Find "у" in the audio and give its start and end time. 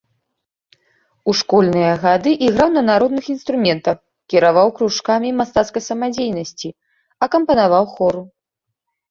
1.31-1.33